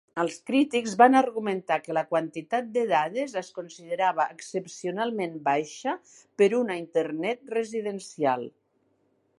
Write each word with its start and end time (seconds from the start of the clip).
Els 0.21 0.35
crítics 0.49 0.93
van 1.01 1.17
argumentar 1.17 1.75
que 1.83 1.95
la 1.97 2.03
quantitat 2.13 2.71
de 2.77 2.85
dades 2.93 3.35
es 3.43 3.51
considerava 3.59 4.27
excepcionalment 4.37 5.37
baixa 5.51 5.95
per 6.43 6.49
una 6.63 6.81
internet 6.85 7.55
residencial. 7.59 8.51